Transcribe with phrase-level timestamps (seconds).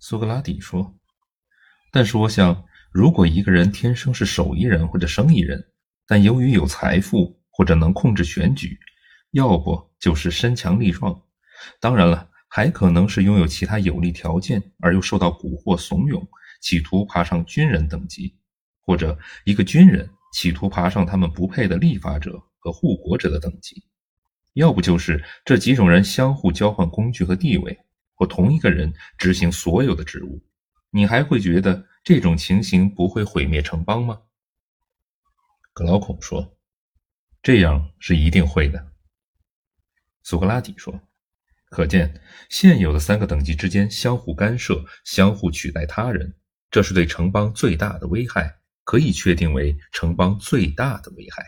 [0.00, 0.96] 苏格拉底说
[1.90, 5.72] ：“但是我想，如果一个人天生是手艺人或者生意人，
[6.06, 8.78] 但由于有财富或者能控制选举，
[9.32, 11.20] 要不就是身强力壮，
[11.80, 16.24] 当然了，还可能是拥有其他有利条件而又受到蛊惑怂恿，
[16.60, 18.36] 企图爬上军人等级，
[18.80, 23.82] 或者一个军人企图爬上他们不配的立法者和护国者的等级，
[24.54, 27.76] 要不就是这几种人相互交换工具和地位。”
[28.18, 30.44] 或同一个人执行所有的职务，
[30.90, 34.20] 你还会觉得这种情形不会毁灭城邦吗？
[35.72, 36.58] 格劳孔说
[37.40, 38.92] ：“这样是一定会的。”
[40.24, 41.00] 苏格拉底说
[41.70, 46.34] ：“可见现有的三个等级之间相互干涉、相互取代他人，
[46.72, 51.44] 这是对城邦最大的危害，可以确定为城邦最大的危害。”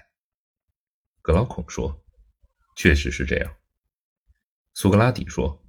[1.21, 2.01] 格劳孔说
[2.77, 3.53] ：“确实是这样。”
[4.73, 5.61] 苏格拉底说。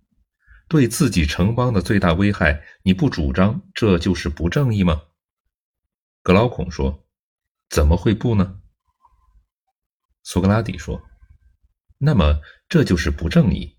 [0.71, 5.01] 对自己城邦的最大危害，你不主张这就是不正义吗？
[6.23, 7.05] 格劳孔说
[7.69, 8.61] ：“怎么会不呢？”
[10.23, 11.03] 苏格拉底说
[11.99, 13.75] ：“那么这就是不正义。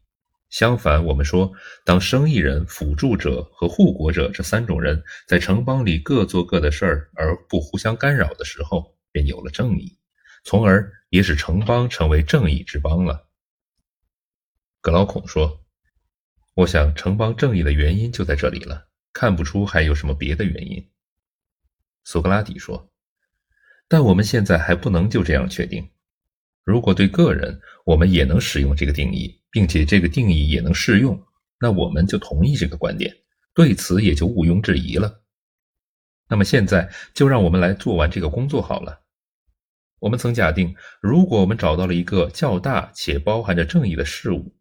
[0.51, 1.51] 相反，我们说，
[1.83, 9.99] 当生意人、辅助者和护国者这三种人在城邦里各做各的事儿而不互相干扰的时候，便有了正义，
[10.45, 13.31] 从而也使城邦成为正义之邦了。”
[14.83, 15.59] 格劳孔说。
[16.55, 20.87] 我想，城邦正义的原因就在这里了，看不出还有什么别的原因。
[22.05, 22.93] 苏格拉底说
[23.89, 25.89] ：“但我们现在还不能就这样确定。
[26.63, 31.19] 如果对个人我们也能使用这个定义，并且这个定义也能适用，
[31.59, 33.17] 那我们就同意这个观点，
[33.55, 35.23] 对此也就毋庸置疑了。
[36.29, 39.01] 那么现在就让我们来做完这个工作好了。
[40.01, 44.55] 我们曾假定，如果我们找到了一个较大且包含着正义的事物。”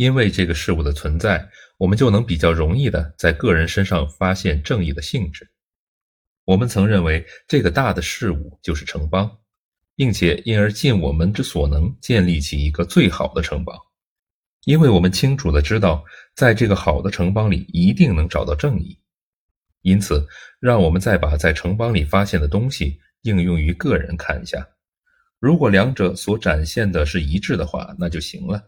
[0.00, 5.46] 因为这个事物的存在，我们就能比较容易的在个人身上发现正义的性质。
[6.46, 9.30] 我们曾认为这个大的事物就是城邦，
[9.94, 13.78] 并且因而尽我们之所能建立起一个最好的城邦，
[14.64, 16.02] 因为我们清楚的知道，
[16.34, 18.98] 在这个好的城邦里一定能找到正义。
[19.82, 20.26] 因此，
[20.60, 24.66] 让我们再把在城邦里发现的东西应用于个人看一下，
[25.38, 28.66] 如果两者所展现的是一致的话，那就行了。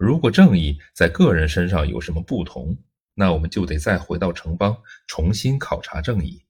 [0.00, 2.74] 如果正义在个人身上有什么不同，
[3.12, 4.74] 那我们就得再回到城邦，
[5.06, 6.42] 重新考察正义，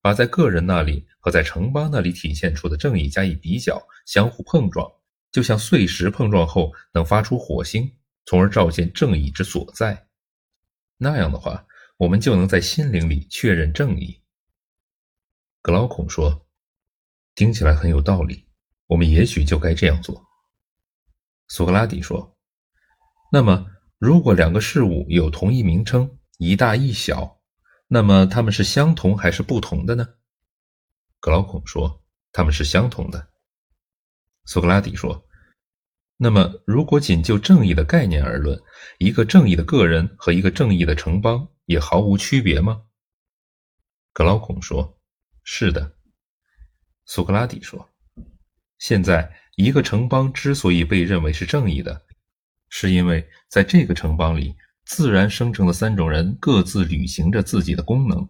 [0.00, 4.88] 把在个人那里和在城邦那里体现出的正义加以比较，相互碰撞，
[5.32, 7.92] 就像碎石碰撞后能发出火星，
[8.24, 10.06] 从而照见正义之所在。
[10.96, 14.22] 那样的话，我们就能在心灵里确认正义。
[15.60, 16.46] 格劳孔说
[17.34, 18.46] ：“听起来很有道理，
[18.86, 20.24] 我们也许就该这样做。”
[21.50, 22.31] 苏格拉底说。
[23.34, 23.66] 那么，
[23.98, 27.40] 如果两个事物有同一名称，一大一小，
[27.88, 30.06] 那么它们是相同还是不同的呢？
[31.18, 33.30] 格劳孔说，它们是相同的。
[34.44, 35.26] 苏格拉底说，
[36.18, 38.62] 那么如果仅就正义的概念而论，
[38.98, 42.82] 一个正义的个人和一个正义的城邦也毫无区别吗？
[44.12, 45.00] 格劳孔说，
[45.42, 45.96] 是的。
[47.06, 47.88] 苏格拉底说，
[48.76, 52.04] 现在一个城邦之所以被认为是正义的。
[52.74, 54.56] 是因为在这个城邦里，
[54.86, 58.26] 自然生成的三种人各自履行着自己的功能。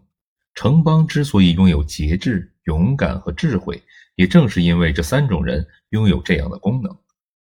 [0.53, 3.81] 城邦之所以拥有节制、勇敢和智慧，
[4.15, 6.93] 也正是因为这三种人拥有这样的功能。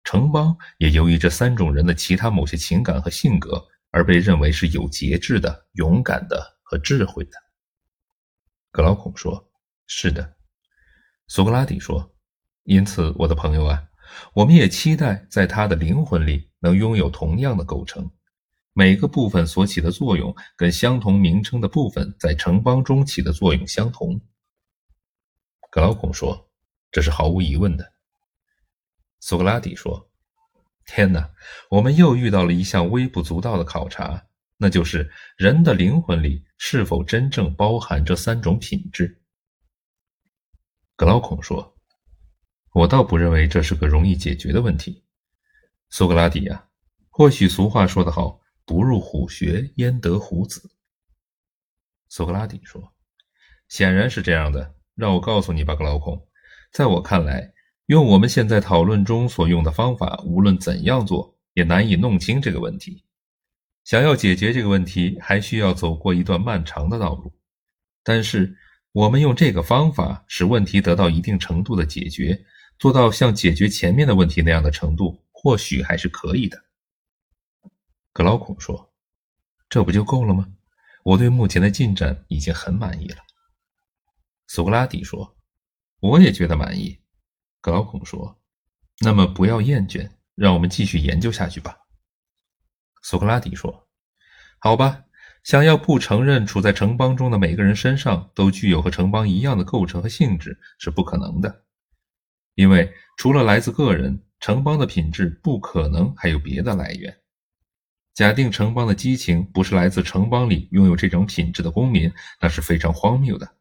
[0.04, 7.32] 城邦也由于这三种人的其他某些情感和性格，而被认为是有节制的、勇敢的和智慧的。
[8.72, 9.50] 格劳孔说
[9.88, 10.36] ：“是的。”
[11.30, 12.14] 苏格拉底说
[12.66, 13.82] ：“因此，我的朋友啊。”
[14.34, 18.10] 我们也期待在他的灵魂里能拥有同样的构成，
[18.74, 24.20] 每个部分所起的作用跟相同名称的部分在城邦中起的作用相同。
[25.70, 26.50] 格劳孔说
[26.92, 27.94] ：“这是毫无疑问的。”
[29.20, 30.10] 苏格拉底说
[30.86, 31.30] ：“天哪，
[31.70, 34.26] 我们又遇到了一项微不足道的考察，
[34.58, 39.22] 那就是人的灵魂里是否真正包含这三种品质。”
[40.96, 41.73] 格劳孔说。
[42.74, 45.04] 我倒不认为这是个容易解决的问题，
[45.92, 46.66] 苏格拉底呀。
[47.12, 50.72] 或许俗话说得好，“不入虎穴，焉得虎子。”
[52.10, 52.92] 苏格拉底说
[53.70, 54.74] ：“显然是这样的。
[54.96, 56.20] 让我告诉你吧，格劳孔，
[56.72, 57.54] 在我看来，
[57.86, 63.06] 用我们现在讨论中所用的方法，无论怎样做，也难以弄清这个问题。
[63.84, 67.32] 想要解决这个问题，还需要走过一段漫长的道路。
[68.04, 68.58] 但是，
[68.94, 72.44] 我们用这个方法，使问题得到一定程度的解决。”
[72.84, 76.66] 做到像解决前面的问题那样的程度，或许还是可以的。
[78.12, 78.94] 格劳孔说
[79.72, 80.52] ：“这不就够了吗？
[81.04, 83.20] 我对目前的进展已经很满意了。
[84.48, 85.38] 苏格拉底说
[86.02, 87.00] ：“我也觉得满意。”
[87.62, 88.38] 格劳孔说
[89.00, 91.78] ：“那么不要厌倦，让我们继续研究下去吧。”
[93.02, 93.88] 苏格拉底说
[94.60, 95.06] ：“好吧，
[95.46, 101.63] 想要不承认处在城邦中的每个人身上都具有和城邦一样的构成和性质是不可能的，
[102.56, 107.16] 因为除了来自个人，城邦的品质不可能还有别的来源。
[108.14, 113.56] 假定城邦的激情不是来自城邦里拥有这种品质的公民，那是非常荒谬的。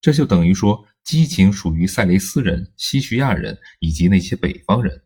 [0.00, 5.02] 这就等于说，激情属于塞雷斯人、西徐亚人以及那些北方人，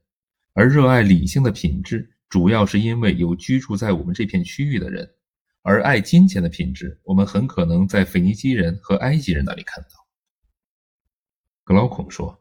[0.55, 5.09] 而热爱理性的品质。”主要是因为有居住在我们这片区域的人，
[5.63, 9.89] 而爱金钱的品质，我们很可能在腓尼基人和埃及人那里看到。
[11.65, 12.39] 格劳孔说：“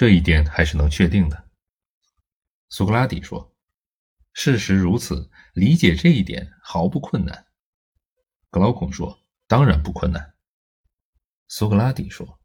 [0.00, 1.50] 这一点还是能确定的。”
[2.70, 3.54] 苏格拉底说
[4.32, 7.44] ：“事实如此，理解这一点毫不困难。”
[8.48, 10.32] 格劳孔说：“当然不困难。”
[11.48, 12.40] 苏格拉底说：“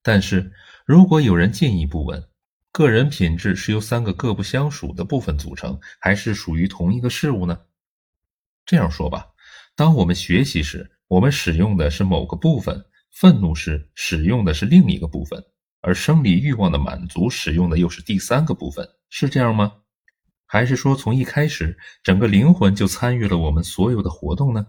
[0.00, 0.50] 但是
[0.86, 2.26] 如果有人进一步问。”
[2.72, 7.66] 个人品质是由三个各不相属的部分组成，还是属于同一个事物呢？
[8.64, 9.26] 这样说吧，
[9.74, 12.74] 当我们学习时，我们使用的是某个部分；
[13.10, 15.38] 愤怒时，使用的是另一个部分；
[15.80, 19.82] 而生理欲望的满足，使用的又是第三个部分，是这样吗？
[20.46, 24.66] 还是说，从一开始，整个灵魂就参与了我们所有的活动呢？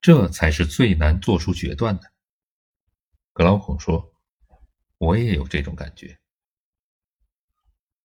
[0.00, 2.02] 这才是最难做出决断的。
[3.32, 4.12] 格劳孔说
[4.98, 6.18] ：“我也有这种感觉。”